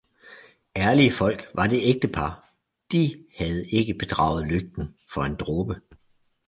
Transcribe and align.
Ærlige 0.75 1.11
folk 1.11 1.51
var 1.55 1.67
det 1.67 1.81
ægtepar, 1.83 2.53
de 2.91 3.23
havde 3.37 3.67
ikke 3.69 3.93
bedraget 3.93 4.47
lygten 4.47 4.95
for 5.11 5.21
en 5.23 5.35
dråbe 5.35 5.81